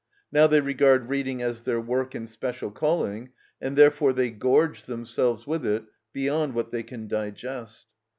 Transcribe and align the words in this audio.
Now 0.31 0.47
they 0.47 0.61
regard 0.61 1.09
reading 1.09 1.43
as 1.43 1.61
their 1.61 1.79
work 1.79 2.15
and 2.15 2.27
special 2.27 2.71
calling, 2.71 3.33
and 3.61 3.77
therefore 3.77 4.13
they 4.13 4.31
gorge 4.31 4.85
themselves 4.85 5.45
with 5.45 5.63
it, 5.63 5.83
beyond 6.11 6.55
what 6.55 6.71
they 6.71 6.81
can 6.81 7.07
digest. 7.07 7.85